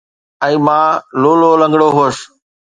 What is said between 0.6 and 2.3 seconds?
مان لولا لنگڙو هوس